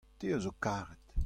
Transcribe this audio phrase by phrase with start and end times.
[0.17, 1.11] te a zo karet.